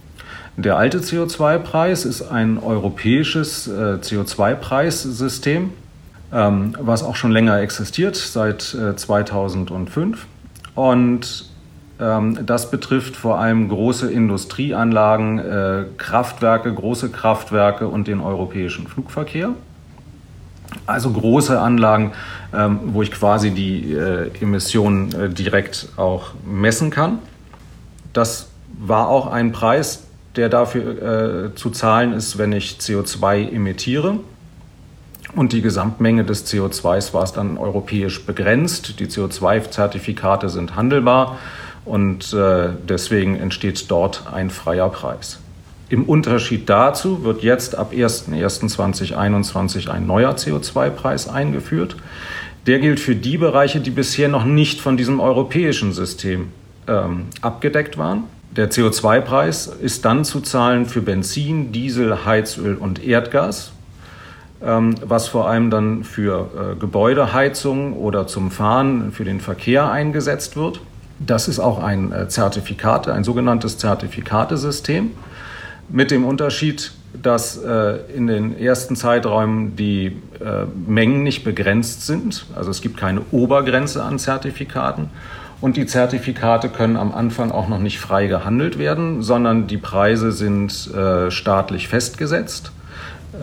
[0.56, 5.72] Der alte CO2-Preis ist ein europäisches äh, CO2-Preissystem,
[6.32, 10.26] ähm, was auch schon länger existiert, seit äh, 2005.
[10.76, 11.50] Und
[12.00, 19.50] ähm, das betrifft vor allem große Industrieanlagen, äh, Kraftwerke, große Kraftwerke und den europäischen Flugverkehr.
[20.90, 22.14] Also große Anlagen,
[22.52, 27.20] ähm, wo ich quasi die äh, Emissionen äh, direkt auch messen kann.
[28.12, 28.50] Das
[28.80, 30.04] war auch ein Preis,
[30.36, 34.20] der dafür äh, zu zahlen ist, wenn ich CO2 emittiere.
[35.36, 39.00] Und die Gesamtmenge des CO2s war es dann europäisch begrenzt.
[39.00, 41.38] Die CO2-Zertifikate sind handelbar
[41.86, 45.40] und äh, deswegen entsteht dort ein freier Preis.
[45.90, 51.96] Im Unterschied dazu wird jetzt ab 01.01.2021 ein neuer CO2-Preis eingeführt.
[52.68, 56.50] Der gilt für die Bereiche, die bisher noch nicht von diesem europäischen System
[56.88, 58.26] ähm, abgedeckt waren.
[58.56, 63.72] Der CO2-Preis ist dann zu zahlen für Benzin, Diesel, Heizöl und Erdgas,
[64.64, 70.56] ähm, was vor allem dann für äh, Gebäudeheizung oder zum Fahren für den Verkehr eingesetzt
[70.56, 70.82] wird.
[71.20, 75.12] Das ist auch ein äh, Zertifikat, ein sogenanntes Zertifikatesystem,
[75.90, 80.18] mit dem Unterschied, dass äh, in den ersten Zeiträumen die
[80.88, 82.46] Mengen nicht begrenzt sind.
[82.56, 85.10] Also es gibt keine Obergrenze an Zertifikaten.
[85.62, 90.32] Und die Zertifikate können am Anfang auch noch nicht frei gehandelt werden, sondern die Preise
[90.32, 92.72] sind äh, staatlich festgesetzt.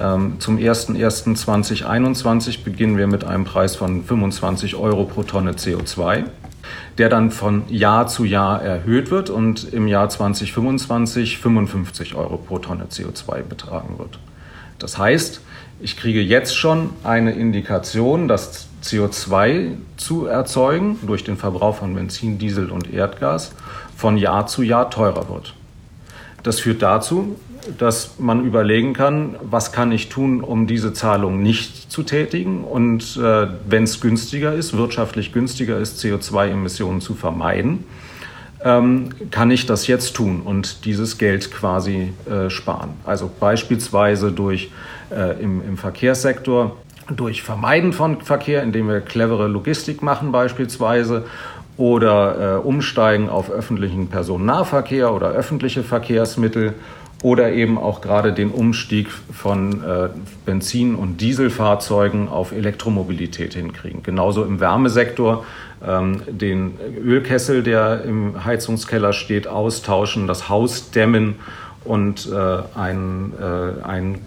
[0.00, 6.24] Ähm, zum 01.01.2021 beginnen wir mit einem Preis von 25 Euro pro Tonne CO2,
[6.98, 12.58] der dann von Jahr zu Jahr erhöht wird und im Jahr 2025 55 Euro pro
[12.58, 14.18] Tonne CO2 betragen wird.
[14.78, 15.40] Das heißt,
[15.80, 22.38] ich kriege jetzt schon eine Indikation, dass CO2 zu erzeugen durch den Verbrauch von Benzin,
[22.38, 23.52] Diesel und Erdgas
[23.96, 25.54] von Jahr zu Jahr teurer wird.
[26.42, 27.36] Das führt dazu,
[27.78, 33.16] dass man überlegen kann, was kann ich tun, um diese Zahlung nicht zu tätigen und
[33.16, 37.84] äh, wenn es günstiger ist, wirtschaftlich günstiger ist, CO2-Emissionen zu vermeiden,
[38.62, 42.90] ähm, kann ich das jetzt tun und dieses Geld quasi äh, sparen.
[43.04, 44.70] Also beispielsweise durch
[45.10, 46.76] äh, im, im Verkehrssektor
[47.14, 51.24] durch Vermeiden von Verkehr, indem wir clevere Logistik machen beispielsweise
[51.76, 56.74] oder äh, umsteigen auf öffentlichen Personennahverkehr oder öffentliche Verkehrsmittel
[57.26, 60.10] oder eben auch gerade den Umstieg von äh,
[60.44, 64.04] Benzin- und Dieselfahrzeugen auf Elektromobilität hinkriegen.
[64.04, 65.44] Genauso im Wärmesektor
[65.84, 71.34] ähm, den Ölkessel, der im Heizungskeller steht, austauschen, das Haus dämmen
[71.82, 74.18] und äh, einen, äh, einen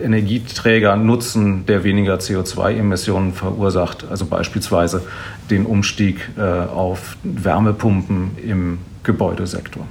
[0.00, 5.02] Energieträger nutzen, der weniger CO2-Emissionen verursacht, also beispielsweise
[5.50, 9.84] den Umstieg äh, auf Wärmepumpen im Gebäudesektor.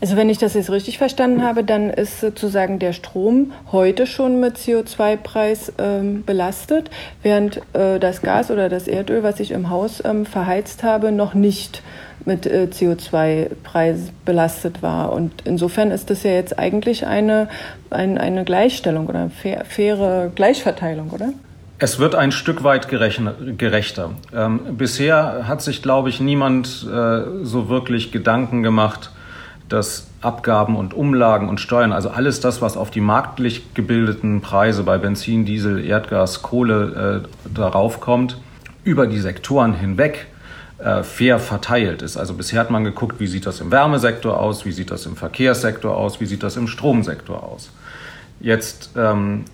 [0.00, 4.40] Also wenn ich das jetzt richtig verstanden habe, dann ist sozusagen der Strom heute schon
[4.40, 6.90] mit CO2-Preis ähm, belastet,
[7.22, 11.32] während äh, das Gas oder das Erdöl, was ich im Haus ähm, verheizt habe, noch
[11.32, 11.82] nicht
[12.26, 15.12] mit äh, CO2-Preis belastet war.
[15.12, 17.48] Und insofern ist das ja jetzt eigentlich eine,
[17.88, 21.30] ein, eine Gleichstellung oder fair, faire Gleichverteilung, oder?
[21.78, 24.10] Es wird ein Stück weit gerechter.
[24.34, 29.10] Ähm, bisher hat sich, glaube ich, niemand äh, so wirklich Gedanken gemacht,
[29.68, 34.82] dass Abgaben und Umlagen und Steuern, also alles das, was auf die marktlich gebildeten Preise
[34.84, 38.38] bei Benzin, Diesel, Erdgas, Kohle äh, darauf kommt,
[38.84, 40.26] über die Sektoren hinweg
[40.78, 42.16] äh, fair verteilt ist.
[42.16, 45.16] Also bisher hat man geguckt, wie sieht das im Wärmesektor aus, wie sieht das im
[45.16, 47.70] Verkehrssektor aus, wie sieht das im Stromsektor aus.
[48.40, 49.44] Jetzt ähm,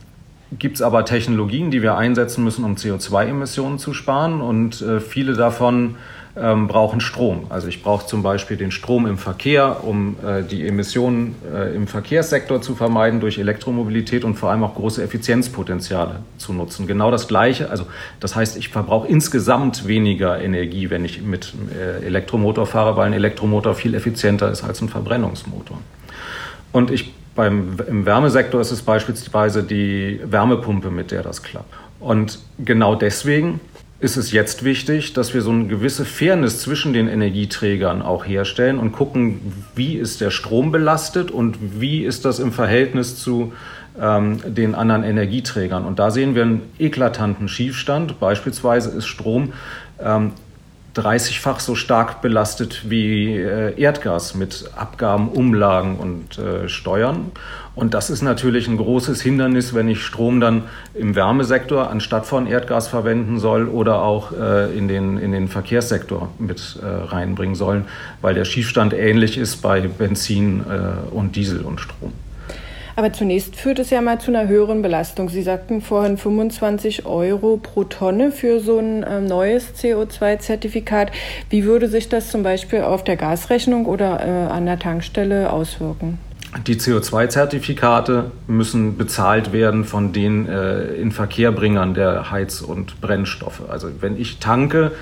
[0.58, 5.34] gibt es aber Technologien, die wir einsetzen müssen, um CO2-Emissionen zu sparen und äh, viele
[5.34, 5.96] davon
[6.36, 7.46] ähm, brauchen Strom.
[7.50, 11.86] Also ich brauche zum Beispiel den Strom im Verkehr, um äh, die Emissionen äh, im
[11.86, 16.86] Verkehrssektor zu vermeiden durch Elektromobilität und vor allem auch große Effizienzpotenziale zu nutzen.
[16.86, 17.70] Genau das Gleiche.
[17.70, 17.86] Also
[18.20, 23.12] das heißt, ich verbrauche insgesamt weniger Energie, wenn ich mit äh, Elektromotor fahre, weil ein
[23.12, 25.78] Elektromotor viel effizienter ist als ein Verbrennungsmotor.
[26.72, 31.72] Und ich beim, Im Wärmesektor ist es beispielsweise die Wärmepumpe, mit der das klappt.
[31.98, 33.60] Und genau deswegen
[34.02, 38.80] ist es jetzt wichtig, dass wir so eine gewisse Fairness zwischen den Energieträgern auch herstellen
[38.80, 39.40] und gucken,
[39.76, 43.52] wie ist der Strom belastet und wie ist das im Verhältnis zu
[44.00, 45.84] ähm, den anderen Energieträgern.
[45.84, 48.18] Und da sehen wir einen eklatanten Schiefstand.
[48.18, 49.52] Beispielsweise ist Strom
[50.00, 50.32] ähm,
[50.94, 57.32] 30-fach so stark belastet wie äh, Erdgas mit Abgaben, Umlagen und äh, Steuern.
[57.74, 62.46] Und das ist natürlich ein großes Hindernis, wenn ich Strom dann im Wärmesektor anstatt von
[62.46, 67.86] Erdgas verwenden soll oder auch äh, in, den, in den Verkehrssektor mit äh, reinbringen sollen,
[68.20, 72.12] weil der Schiefstand ähnlich ist bei Benzin äh, und Diesel und Strom.
[72.96, 75.28] Aber zunächst führt es ja mal zu einer höheren Belastung.
[75.28, 81.12] Sie sagten vorhin 25 Euro pro Tonne für so ein äh, neues CO2-Zertifikat.
[81.50, 86.18] Wie würde sich das zum Beispiel auf der Gasrechnung oder äh, an der Tankstelle auswirken?
[86.66, 93.62] Die CO2-Zertifikate müssen bezahlt werden von den äh, Inverkehrbringern der Heiz- und Brennstoffe.
[93.70, 94.92] Also wenn ich tanke,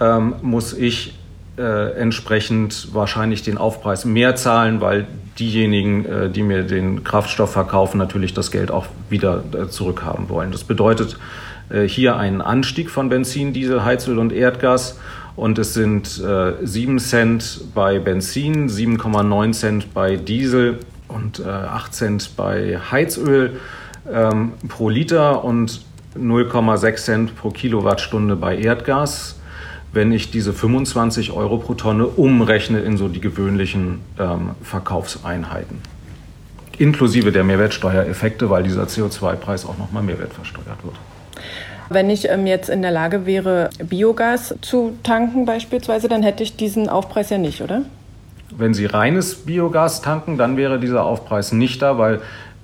[0.00, 1.19] ähm, muss ich
[1.60, 5.06] äh, entsprechend wahrscheinlich den Aufpreis mehr zahlen, weil
[5.38, 10.52] diejenigen, äh, die mir den Kraftstoff verkaufen, natürlich das Geld auch wieder äh, zurückhaben wollen.
[10.52, 11.18] Das bedeutet
[11.68, 14.98] äh, hier einen Anstieg von Benzin, Diesel, Heizöl und Erdgas
[15.36, 21.94] und es sind äh, 7 Cent bei Benzin, 7,9 Cent bei Diesel und äh, 8
[21.94, 23.60] Cent bei Heizöl
[24.10, 25.82] ähm, pro Liter und
[26.18, 29.39] 0,6 Cent pro Kilowattstunde bei Erdgas.
[29.92, 35.78] Wenn ich diese 25 Euro pro Tonne umrechne in so die gewöhnlichen ähm, Verkaufseinheiten.
[36.78, 40.94] Inklusive der Mehrwertsteuereffekte, weil dieser CO2-Preis auch nochmal Mehrwert versteuert wird.
[41.90, 46.56] Wenn ich ähm, jetzt in der Lage wäre, Biogas zu tanken beispielsweise, dann hätte ich
[46.56, 47.82] diesen Aufpreis ja nicht, oder?
[48.56, 52.20] Wenn Sie reines Biogas tanken, dann wäre dieser Aufpreis nicht da, weil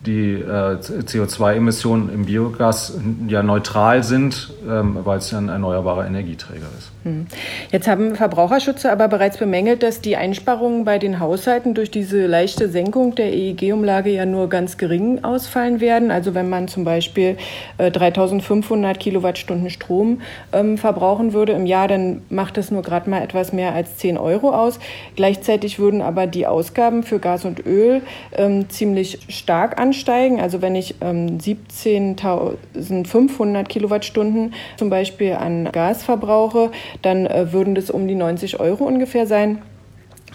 [0.07, 2.95] die äh, CO2-Emissionen im Biogas
[3.29, 6.91] ja neutral sind, ähm, weil es ja ein erneuerbarer Energieträger ist.
[7.03, 7.27] Hm.
[7.73, 12.69] Jetzt haben Verbraucherschützer aber bereits bemängelt, dass die Einsparungen bei den Haushalten durch diese leichte
[12.69, 16.11] Senkung der EEG-Umlage ja nur ganz gering ausfallen werden.
[16.11, 17.37] Also wenn man zum Beispiel
[17.79, 20.21] äh, 3500 Kilowattstunden Strom
[20.53, 24.19] ähm, verbrauchen würde im Jahr, dann macht das nur gerade mal etwas mehr als 10
[24.19, 24.79] Euro aus.
[25.17, 28.03] Gleichzeitig würden aber die Ausgaben für Gas und Öl
[28.37, 30.41] ähm, ziemlich stark ansteigen ansteigen.
[30.41, 36.71] Also wenn ich ähm, 17.500 Kilowattstunden zum Beispiel an Gas verbrauche,
[37.03, 39.63] dann äh, würden das um die 90 Euro ungefähr sein.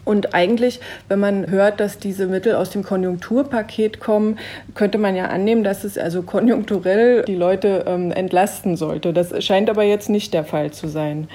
[0.04, 4.40] Und eigentlich, wenn man hört, dass diese Mittel aus dem Konjunkturpaket kommen,
[4.74, 9.14] könnte man ja annehmen, dass es also konjunkturell die Leute ähm, entlasten sollte.
[9.14, 11.28] Das scheint aber jetzt nicht der Fall zu sein.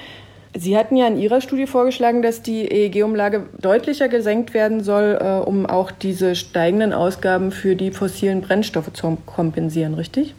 [0.59, 5.25] Sie hatten ja in Ihrer Studie vorgeschlagen, dass die EEG-Umlage deutlicher gesenkt werden soll, äh,
[5.47, 10.33] um auch diese steigenden Ausgaben für die fossilen Brennstoffe zu kompensieren, richtig?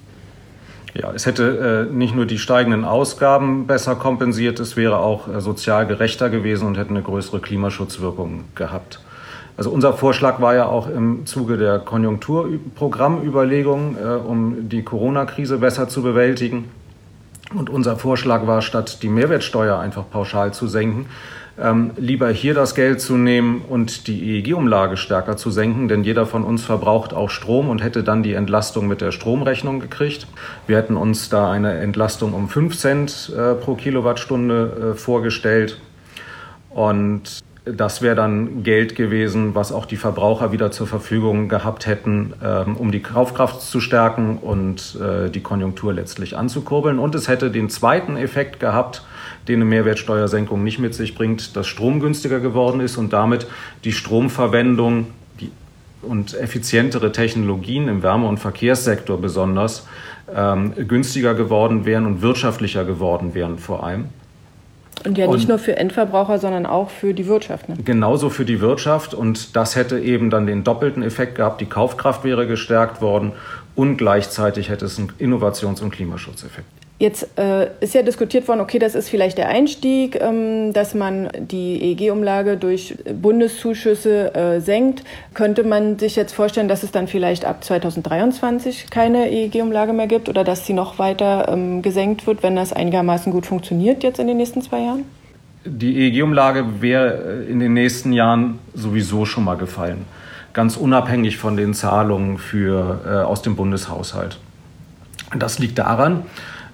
[0.94, 5.40] Ja, es hätte äh, nicht nur die steigenden Ausgaben besser kompensiert, es wäre auch äh,
[5.40, 8.98] sozial gerechter gewesen und hätte eine größere Klimaschutzwirkung gehabt.
[9.56, 15.88] Also unser Vorschlag war ja auch im Zuge der Konjunkturprogrammüberlegungen, äh, um die Corona-Krise besser
[15.88, 16.64] zu bewältigen,
[17.54, 21.06] und unser Vorschlag war, statt die Mehrwertsteuer einfach pauschal zu senken,
[21.60, 26.24] ähm, lieber hier das Geld zu nehmen und die EEG-Umlage stärker zu senken, denn jeder
[26.26, 30.26] von uns verbraucht auch Strom und hätte dann die Entlastung mit der Stromrechnung gekriegt.
[30.66, 35.80] Wir hätten uns da eine Entlastung um 5 Cent äh, pro Kilowattstunde äh, vorgestellt.
[36.70, 37.40] Und
[37.76, 42.76] das wäre dann Geld gewesen, was auch die Verbraucher wieder zur Verfügung gehabt hätten, ähm,
[42.76, 46.98] um die Kaufkraft zu stärken und äh, die Konjunktur letztlich anzukurbeln.
[46.98, 49.02] Und es hätte den zweiten Effekt gehabt,
[49.48, 53.46] den eine Mehrwertsteuersenkung nicht mit sich bringt, dass Strom günstiger geworden ist und damit
[53.84, 55.06] die Stromverwendung
[56.02, 59.86] und effizientere Technologien im Wärme- und Verkehrssektor besonders
[60.34, 64.06] ähm, günstiger geworden wären und wirtschaftlicher geworden wären vor allem.
[65.04, 67.68] Und ja nicht und nur für Endverbraucher, sondern auch für die Wirtschaft.
[67.68, 67.76] Ne?
[67.84, 69.14] Genauso für die Wirtschaft.
[69.14, 71.60] Und das hätte eben dann den doppelten Effekt gehabt.
[71.60, 73.32] Die Kaufkraft wäre gestärkt worden
[73.74, 76.77] und gleichzeitig hätte es einen Innovations- und Klimaschutzeffekt.
[77.00, 81.28] Jetzt äh, ist ja diskutiert worden, okay, das ist vielleicht der Einstieg, ähm, dass man
[81.38, 85.04] die EEG-Umlage durch Bundeszuschüsse äh, senkt.
[85.32, 90.28] Könnte man sich jetzt vorstellen, dass es dann vielleicht ab 2023 keine EEG-Umlage mehr gibt
[90.28, 94.26] oder dass sie noch weiter ähm, gesenkt wird, wenn das einigermaßen gut funktioniert jetzt in
[94.26, 95.04] den nächsten zwei Jahren?
[95.64, 100.04] Die EEG-Umlage wäre äh, in den nächsten Jahren sowieso schon mal gefallen,
[100.52, 104.40] ganz unabhängig von den Zahlungen für, äh, aus dem Bundeshaushalt.
[105.38, 106.24] Das liegt daran,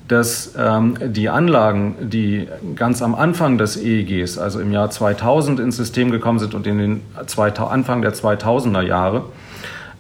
[0.09, 5.77] dass ähm, die Anlagen, die ganz am Anfang des EEGs, also im Jahr 2000 ins
[5.77, 9.25] System gekommen sind und in den Anfang der 2000er Jahre,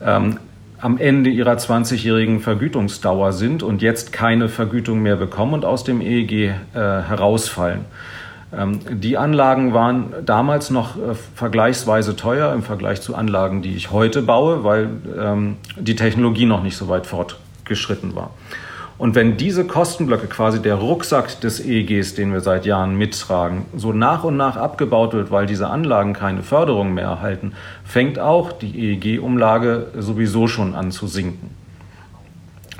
[0.04, 0.38] ähm,
[0.80, 6.02] am Ende ihrer 20-jährigen Vergütungsdauer sind und jetzt keine Vergütung mehr bekommen und aus dem
[6.02, 7.86] EEG äh, herausfallen.
[8.54, 13.90] Ähm, die Anlagen waren damals noch äh, vergleichsweise teuer im Vergleich zu Anlagen, die ich
[13.90, 18.30] heute baue, weil ähm, die Technologie noch nicht so weit fortgeschritten war.
[18.96, 23.92] Und wenn diese Kostenblöcke, quasi der Rucksack des EEGs, den wir seit Jahren mittragen, so
[23.92, 27.54] nach und nach abgebaut wird, weil diese Anlagen keine Förderung mehr erhalten,
[27.84, 31.50] fängt auch die EEG-Umlage sowieso schon an zu sinken.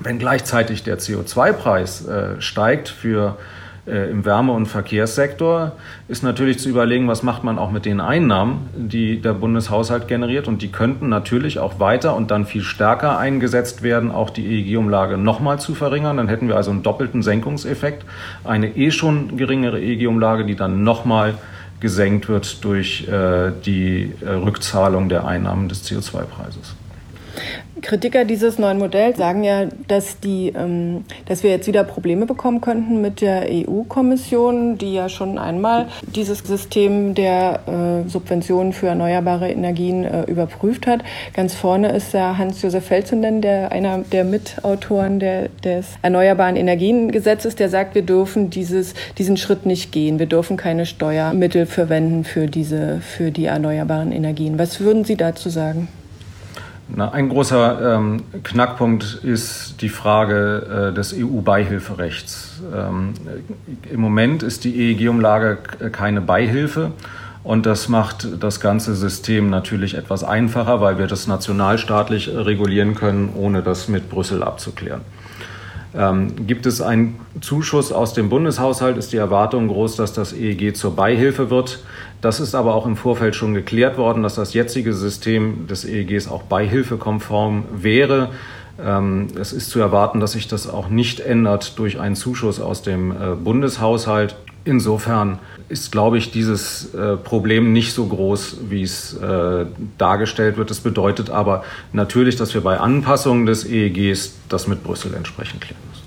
[0.01, 5.73] Wenn gleichzeitig der CO2-Preis äh, steigt für äh, im Wärme- und Verkehrssektor
[6.09, 10.49] ist natürlich zu überlegen, was macht man auch mit den Einnahmen, die der Bundeshaushalt generiert.
[10.49, 15.19] Und die könnten natürlich auch weiter und dann viel stärker eingesetzt werden, auch die EEG-Umlage
[15.19, 16.17] nochmal zu verringern.
[16.17, 18.07] Dann hätten wir also einen doppelten Senkungseffekt.
[18.43, 21.35] Eine eh schon geringere EEG-Umlage, die dann nochmal
[21.81, 26.75] gesenkt wird durch äh, die äh, Rückzahlung der Einnahmen des CO2-Preises.
[27.83, 32.61] Kritiker dieses neuen Modells sagen ja, dass, die, ähm, dass wir jetzt wieder Probleme bekommen
[32.61, 39.51] könnten mit der EU-Kommission, die ja schon einmal dieses System der äh, Subventionen für erneuerbare
[39.51, 41.03] Energien äh, überprüft hat.
[41.35, 43.05] Ganz vorne ist ja Hans-Josef Feld
[43.45, 49.67] der einer der Mitautoren der, des Erneuerbaren Energiengesetzes, der sagt, wir dürfen dieses, diesen Schritt
[49.67, 50.19] nicht gehen.
[50.19, 54.59] Wir dürfen keine Steuermittel verwenden für, diese, für die erneuerbaren Energien.
[54.59, 55.89] Was würden Sie dazu sagen?
[56.89, 62.61] Na, ein großer ähm, Knackpunkt ist die Frage äh, des EU-Beihilferechts.
[62.75, 63.15] Ähm,
[63.91, 65.59] Im Moment ist die EEG-Umlage
[65.93, 66.93] keine Beihilfe
[67.43, 73.33] und das macht das ganze System natürlich etwas einfacher, weil wir das nationalstaatlich regulieren können,
[73.35, 75.01] ohne das mit Brüssel abzuklären.
[75.97, 80.75] Ähm, gibt es einen Zuschuss aus dem Bundeshaushalt, ist die Erwartung groß, dass das EEG
[80.75, 81.81] zur Beihilfe wird.
[82.25, 86.27] Das ist aber auch im Vorfeld schon geklärt worden, dass das jetzige System des EEGs
[86.27, 88.31] auch beihilfekonform wäre.
[88.83, 92.81] Ähm, es ist zu erwarten, dass sich das auch nicht ändert durch einen Zuschuss aus
[92.81, 94.37] dem äh, Bundeshaushalt.
[94.65, 99.67] Insofern ist, glaube ich, dieses äh, Problem nicht so groß, wie es äh,
[99.99, 100.71] dargestellt wird.
[100.71, 105.83] Das bedeutet aber natürlich, dass wir bei Anpassungen des EEGs das mit Brüssel entsprechend klären
[105.91, 106.05] müssen.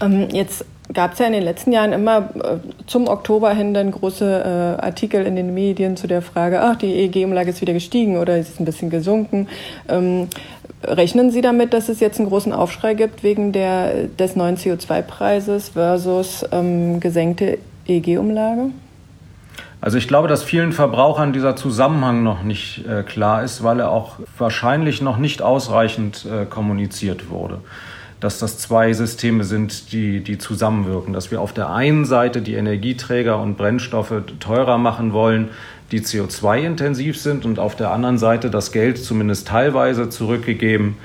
[0.00, 3.90] Ähm, jetzt gab es ja in den letzten Jahren immer äh, zum Oktober hin dann
[3.90, 8.18] große äh, Artikel in den Medien zu der Frage, ach, die EEG-Umlage ist wieder gestiegen
[8.18, 9.48] oder ist ein bisschen gesunken.
[9.88, 10.28] Ähm,
[10.84, 15.70] rechnen Sie damit, dass es jetzt einen großen Aufschrei gibt wegen der, des neuen CO2-Preises
[15.70, 18.70] versus ähm, gesenkte EEG-Umlage?
[19.80, 23.90] Also ich glaube, dass vielen Verbrauchern dieser Zusammenhang noch nicht äh, klar ist, weil er
[23.90, 27.58] auch wahrscheinlich noch nicht ausreichend äh, kommuniziert wurde.
[28.20, 31.12] Dass das zwei Systeme sind, die, die zusammenwirken.
[31.12, 35.50] Dass wir auf der einen Seite die Energieträger und Brennstoffe teurer machen wollen,
[35.92, 40.96] die CO2-intensiv sind und auf der anderen Seite das Geld zumindest teilweise zurückgegeben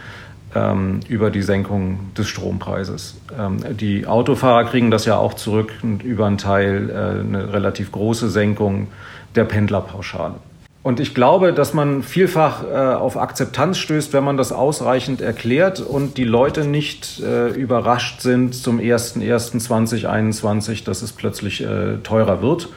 [0.55, 3.15] ähm, über die Senkung des Strompreises.
[3.37, 7.91] Ähm, die Autofahrer kriegen das ja auch zurück und über einen Teil äh, eine relativ
[7.91, 8.87] große Senkung
[9.35, 10.35] der Pendlerpauschale.
[10.83, 15.79] Und ich glaube, dass man vielfach äh, auf Akzeptanz stößt, wenn man das ausreichend erklärt
[15.79, 22.69] und die Leute nicht äh, überrascht sind zum 01.01.2021, dass es plötzlich äh, teurer wird.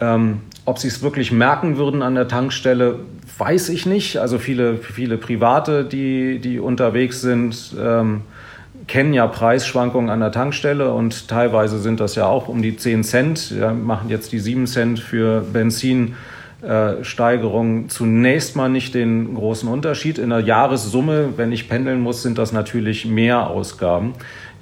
[0.00, 3.00] Ähm, ob sie es wirklich merken würden an der Tankstelle,
[3.36, 4.16] weiß ich nicht.
[4.16, 8.22] Also viele, viele Private, die, die unterwegs sind, ähm,
[8.86, 13.04] kennen ja Preisschwankungen an der Tankstelle und teilweise sind das ja auch um die 10
[13.04, 13.54] Cent.
[13.54, 16.16] Wir machen jetzt die 7 Cent für Benzinsteigerung
[16.62, 17.02] äh,
[17.88, 20.18] zunächst mal nicht den großen Unterschied.
[20.18, 24.14] In der Jahressumme, wenn ich pendeln muss, sind das natürlich mehr Ausgaben,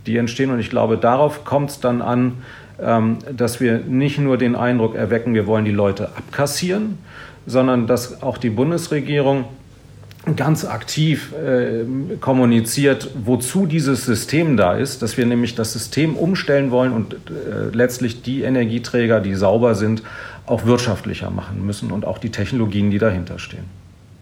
[0.06, 0.50] die entstehen.
[0.50, 2.38] Und ich glaube, darauf kommt es dann an,
[2.80, 6.98] ähm, dass wir nicht nur den Eindruck erwecken, wir wollen die Leute abkassieren,
[7.46, 9.44] sondern dass auch die Bundesregierung
[10.36, 11.84] ganz aktiv äh,
[12.20, 17.18] kommuniziert, wozu dieses System da ist, dass wir nämlich das System umstellen wollen und äh,
[17.72, 20.02] letztlich die Energieträger, die sauber sind,
[20.46, 23.64] auch wirtschaftlicher machen müssen und auch die Technologien, die dahinter stehen.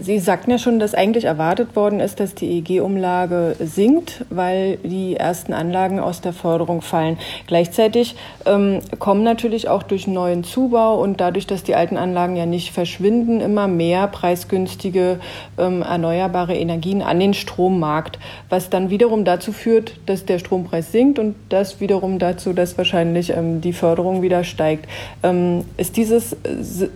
[0.01, 5.17] Sie sagten ja schon, dass eigentlich erwartet worden ist, dass die EEG-Umlage sinkt, weil die
[5.17, 7.19] ersten Anlagen aus der Förderung fallen.
[7.49, 8.15] Gleichzeitig
[8.47, 12.71] ähm, kommen natürlich auch durch neuen Zubau und dadurch, dass die alten Anlagen ja nicht
[12.73, 15.19] verschwinden, immer mehr preisgünstige
[15.59, 21.19] ähm, erneuerbare Energien an den Strommarkt, was dann wiederum dazu führt, dass der Strompreis sinkt
[21.19, 24.87] und das wiederum dazu, dass wahrscheinlich ähm, die Förderung wieder steigt.
[25.25, 26.37] Ähm, ist dieses, äh,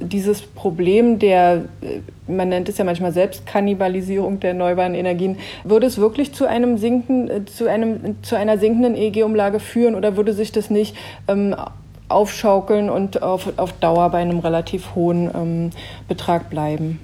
[0.01, 5.39] dieses Problem der äh, man nennt es ja manchmal Selbstkannibalisierung der erneuerbaren Energien.
[5.65, 10.17] Würde es wirklich zu einem Sinken, äh, zu einem, zu einer sinkenden EEG-Umlage führen oder
[10.19, 10.95] würde sich das nicht
[11.27, 11.57] ähm,
[12.09, 15.71] aufschaukeln und auf, auf Dauer bei einem relativ hohen ähm,
[16.07, 16.99] Betrag bleiben?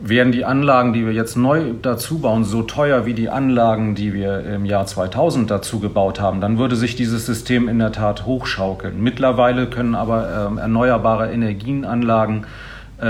[0.00, 4.14] Wären die Anlagen, die wir jetzt neu dazu bauen, so teuer wie die Anlagen, die
[4.14, 8.24] wir im Jahr 2000 dazu gebaut haben, dann würde sich dieses System in der Tat
[8.24, 9.02] hochschaukeln.
[9.02, 12.46] Mittlerweile können aber ähm, erneuerbare Energienanlagen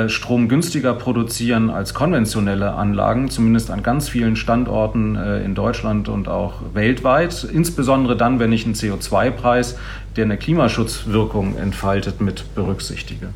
[0.09, 6.29] Strom günstiger produzieren als konventionelle Anlagen, zumindest an ganz vielen Standorten äh, in Deutschland und
[6.29, 7.44] auch weltweit.
[7.44, 9.79] Insbesondere dann, wenn ich einen CO2-Preis,
[10.16, 13.29] der eine Klimaschutzwirkung entfaltet, mit berücksichtige.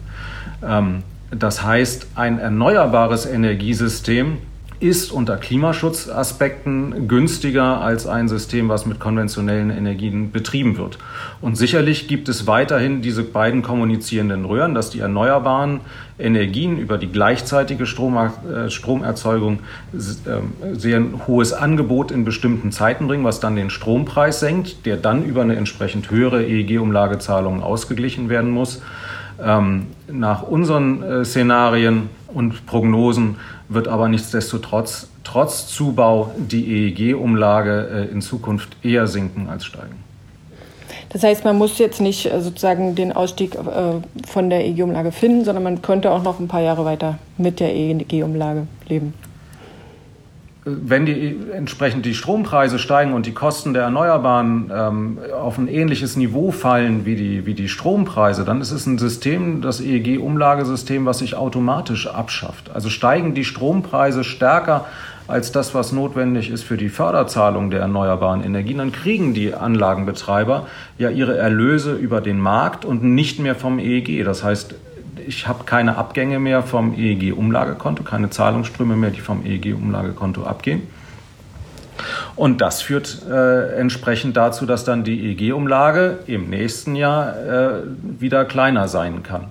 [0.67, 4.39] Ähm, das heißt, ein erneuerbares Energiesystem
[4.81, 10.99] ist unter Klimaschutzaspekten günstiger als ein System, was mit konventionellen Energien betrieben wird.
[11.43, 15.81] Und sicherlich gibt es weiterhin diese beiden kommunizierenden Röhren, dass die erneuerbaren
[16.19, 19.59] Energien über die gleichzeitige äh, Stromerzeugung
[19.93, 25.25] ähm, sehr hohes Angebot in bestimmten Zeiten bringen, was dann den Strompreis senkt, der dann
[25.27, 28.81] über eine entsprechend höhere EEG-Umlagezahlung ausgeglichen werden muss.
[29.43, 33.37] Ähm, nach unseren äh, Szenarien und Prognosen
[33.71, 40.05] wird aber nichtsdestotrotz trotz Zubau die EEG-Umlage äh, in Zukunft eher sinken als steigen.
[41.11, 45.45] Das heißt, man muss jetzt nicht äh, sozusagen den Ausstieg äh, von der EEG-Umlage finden,
[45.45, 49.15] sondern man könnte auch noch ein paar Jahre weiter mit der EEG-Umlage leben.
[50.65, 56.17] Wenn die entsprechend die Strompreise steigen und die Kosten der Erneuerbaren ähm, auf ein ähnliches
[56.17, 61.19] Niveau fallen wie die, wie die Strompreise, dann ist es ein System, das EEG-Umlagesystem, was
[61.19, 62.71] sich automatisch abschafft.
[62.75, 64.85] Also steigen die Strompreise stärker
[65.29, 70.67] als das, was notwendig ist für die Förderzahlung der erneuerbaren Energien, dann kriegen die Anlagenbetreiber
[70.99, 74.25] ja ihre Erlöse über den Markt und nicht mehr vom EEG.
[74.25, 74.75] Das heißt,
[75.27, 80.83] ich habe keine Abgänge mehr vom EEG-Umlagekonto, keine Zahlungsströme mehr, die vom EEG-Umlagekonto abgehen.
[82.37, 87.71] Und das führt äh, entsprechend dazu, dass dann die EEG-Umlage im nächsten Jahr äh,
[88.03, 89.47] wieder kleiner sein kann.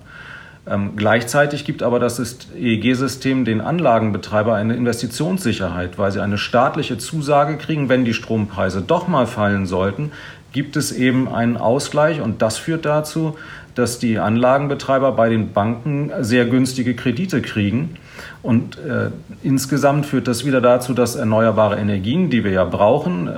[0.67, 2.20] Ähm, gleichzeitig gibt aber das
[2.55, 9.07] EEG-System den Anlagenbetreiber eine Investitionssicherheit, weil sie eine staatliche Zusage kriegen, wenn die Strompreise doch
[9.07, 10.11] mal fallen sollten,
[10.51, 13.38] gibt es eben einen Ausgleich und das führt dazu,
[13.76, 17.95] dass die Anlagenbetreiber bei den Banken sehr günstige Kredite kriegen.
[18.41, 19.11] Und äh,
[19.43, 23.32] insgesamt führt das wieder dazu, dass erneuerbare Energien, die wir ja brauchen, äh,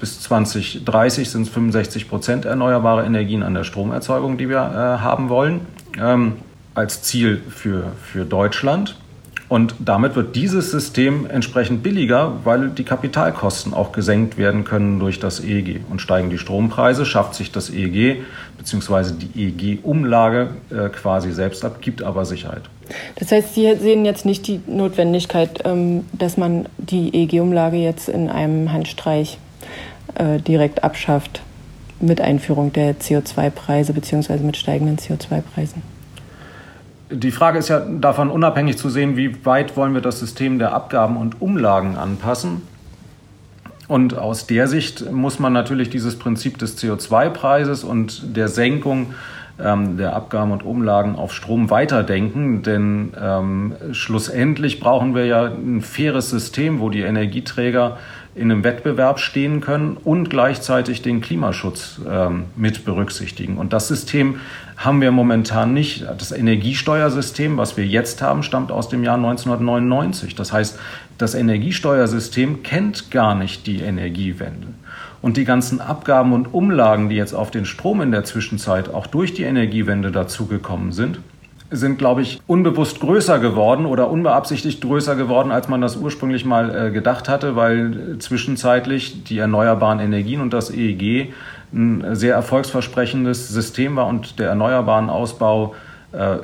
[0.00, 5.28] bis 2030 sind es 65 Prozent erneuerbare Energien an der Stromerzeugung, die wir äh, haben
[5.28, 5.60] wollen,
[6.00, 6.34] ähm,
[6.74, 8.96] als Ziel für, für Deutschland.
[9.48, 15.20] Und damit wird dieses System entsprechend billiger, weil die Kapitalkosten auch gesenkt werden können durch
[15.20, 15.80] das EEG.
[15.90, 18.22] Und steigen die Strompreise, schafft sich das EEG
[18.56, 19.12] bzw.
[19.12, 22.62] die EEG-Umlage äh, quasi selbst ab, gibt aber Sicherheit.
[23.16, 28.30] Das heißt, Sie sehen jetzt nicht die Notwendigkeit, ähm, dass man die EEG-Umlage jetzt in
[28.30, 29.38] einem Handstreich
[30.14, 31.42] äh, direkt abschafft
[32.00, 34.38] mit Einführung der CO2-Preise bzw.
[34.38, 35.93] mit steigenden CO2-Preisen
[37.10, 40.72] die Frage ist ja davon unabhängig zu sehen, wie weit wollen wir das System der
[40.72, 42.62] Abgaben und Umlagen anpassen.
[43.86, 49.12] Und aus der Sicht muss man natürlich dieses Prinzip des CO2-Preises und der Senkung
[49.62, 52.62] ähm, der Abgaben und Umlagen auf Strom weiterdenken.
[52.62, 57.98] Denn ähm, schlussendlich brauchen wir ja ein faires System, wo die Energieträger
[58.34, 63.56] in einem Wettbewerb stehen können und gleichzeitig den Klimaschutz ähm, mit berücksichtigen.
[63.58, 64.40] Und das System
[64.76, 66.04] haben wir momentan nicht.
[66.18, 70.34] Das Energiesteuersystem, was wir jetzt haben, stammt aus dem Jahr 1999.
[70.34, 70.78] Das heißt,
[71.16, 74.68] das Energiesteuersystem kennt gar nicht die Energiewende.
[75.22, 79.06] Und die ganzen Abgaben und Umlagen, die jetzt auf den Strom in der Zwischenzeit auch
[79.06, 81.20] durch die Energiewende dazugekommen sind,
[81.76, 86.88] sind, glaube ich, unbewusst größer geworden oder unbeabsichtigt größer geworden, als man das ursprünglich mal
[86.88, 91.32] äh, gedacht hatte, weil zwischenzeitlich die erneuerbaren Energien und das EEG
[91.72, 95.93] ein sehr erfolgsversprechendes System war und der erneuerbaren Ausbau äh,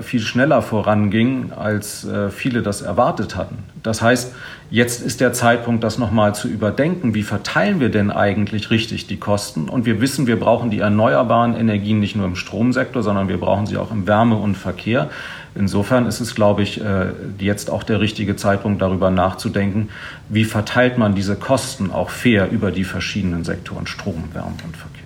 [0.01, 3.59] viel schneller voranging, als äh, viele das erwartet hatten.
[3.83, 4.35] Das heißt,
[4.71, 7.15] jetzt ist der Zeitpunkt, das nochmal zu überdenken.
[7.15, 9.69] Wie verteilen wir denn eigentlich richtig die Kosten?
[9.69, 13.67] Und wir wissen, wir brauchen die erneuerbaren Energien nicht nur im Stromsektor, sondern wir brauchen
[13.67, 15.09] sie auch im Wärme- und Verkehr.
[15.55, 17.07] Insofern ist es, glaube ich, äh,
[17.39, 19.89] jetzt auch der richtige Zeitpunkt, darüber nachzudenken,
[20.29, 25.00] wie verteilt man diese Kosten auch fair über die verschiedenen Sektoren Strom, Wärme und Verkehr.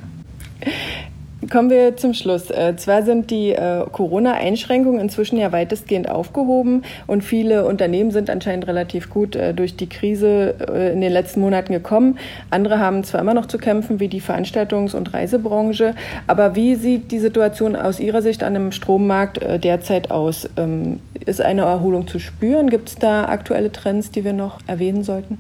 [1.51, 2.51] Kommen wir zum Schluss.
[2.51, 8.67] Äh, zwar sind die äh, Corona-Einschränkungen inzwischen ja weitestgehend aufgehoben und viele Unternehmen sind anscheinend
[8.67, 10.55] relativ gut äh, durch die Krise
[10.93, 12.19] in den letzten Monaten gekommen.
[12.51, 15.95] Andere haben zwar immer noch zu kämpfen, wie die Veranstaltungs- und Reisebranche,
[16.27, 20.49] aber wie sieht die Situation aus Ihrer Sicht an dem Strommarkt derzeit aus?
[20.57, 22.71] Ähm, ist eine Erholung zu spüren?
[22.71, 25.39] Gibt es da aktuelle Trends, die wir noch erwähnen sollten?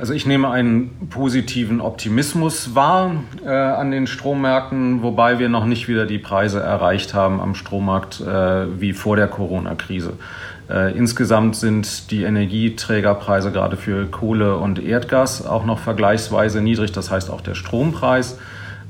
[0.00, 5.88] Also ich nehme einen positiven Optimismus wahr äh, an den Strommärkten, wobei wir noch nicht
[5.88, 10.14] wieder die Preise erreicht haben am Strommarkt äh, wie vor der Corona-Krise.
[10.70, 16.92] Äh, insgesamt sind die Energieträgerpreise gerade für Kohle und Erdgas auch noch vergleichsweise niedrig.
[16.92, 18.38] Das heißt, auch der Strompreis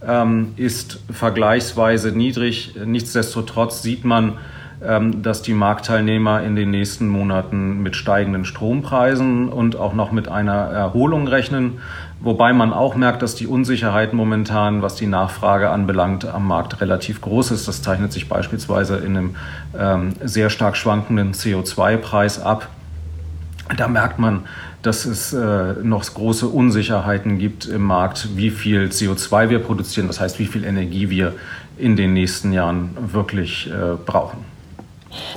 [0.07, 2.77] ähm, ist vergleichsweise niedrig.
[2.85, 4.35] Nichtsdestotrotz sieht man,
[4.81, 10.53] dass die Marktteilnehmer in den nächsten Monaten mit steigenden Strompreisen und auch noch mit einer
[10.53, 11.81] Erholung rechnen.
[12.21, 17.21] Wobei man auch merkt, dass die Unsicherheit momentan, was die Nachfrage anbelangt, am Markt relativ
[17.23, 17.67] groß ist.
[17.67, 19.37] Das zeichnet sich beispielsweise in einem
[19.79, 22.69] ähm, sehr stark schwankenden CO2-Preis ab.
[23.77, 24.45] Da merkt man,
[24.83, 30.21] dass es äh, noch große Unsicherheiten gibt im Markt, wie viel CO2 wir produzieren, das
[30.21, 31.35] heißt, wie viel Energie wir
[31.79, 34.50] in den nächsten Jahren wirklich äh, brauchen.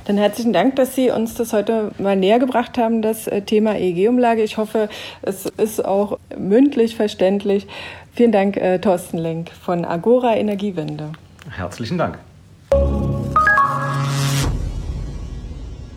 [0.06, 3.76] Dann herzlichen Dank, dass Sie uns das heute mal näher gebracht haben, das äh, Thema
[3.76, 4.44] EEG-Umlage.
[4.44, 4.90] Ich hoffe,
[5.22, 7.68] es ist auch mündlich verständlich.
[8.14, 11.12] Vielen Dank, äh, Thorsten Lenk von Agora Energiewende.
[11.50, 12.20] Herzlichen Dank.